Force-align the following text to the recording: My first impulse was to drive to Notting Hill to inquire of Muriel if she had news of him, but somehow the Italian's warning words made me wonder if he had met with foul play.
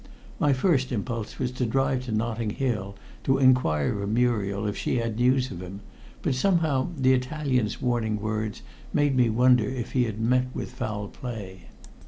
My 0.39 0.51
first 0.51 0.91
impulse 0.91 1.37
was 1.37 1.51
to 1.51 1.65
drive 1.67 2.05
to 2.05 2.11
Notting 2.11 2.49
Hill 2.49 2.95
to 3.23 3.37
inquire 3.37 4.01
of 4.01 4.09
Muriel 4.09 4.65
if 4.65 4.75
she 4.75 4.95
had 4.95 5.17
news 5.17 5.51
of 5.51 5.61
him, 5.61 5.81
but 6.23 6.33
somehow 6.33 6.87
the 6.97 7.13
Italian's 7.13 7.83
warning 7.83 8.19
words 8.19 8.63
made 8.93 9.15
me 9.15 9.29
wonder 9.29 9.69
if 9.69 9.91
he 9.91 10.05
had 10.05 10.19
met 10.19 10.47
with 10.55 10.71
foul 10.71 11.07
play. 11.07 11.65